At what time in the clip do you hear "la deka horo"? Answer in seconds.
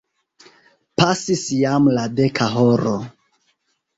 1.97-2.97